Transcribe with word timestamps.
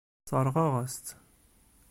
Sseṛɣeɣ-as-tt. 0.23 1.07